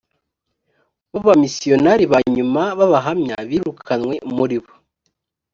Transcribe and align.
bo 1.11 1.19
bamisiyonari 1.27 2.03
ba 2.11 2.19
nyuma 2.35 2.63
b 2.77 2.79
abahamya 2.87 3.35
birukanywe 3.49 4.15
muri 4.35 4.57
bo 4.63 4.73